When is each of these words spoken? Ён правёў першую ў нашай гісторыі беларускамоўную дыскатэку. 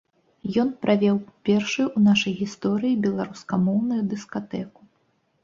Ён 0.61 0.69
правёў 0.85 1.17
першую 1.49 1.85
ў 1.85 1.99
нашай 2.07 2.33
гісторыі 2.41 2.99
беларускамоўную 3.05 4.01
дыскатэку. 4.17 4.81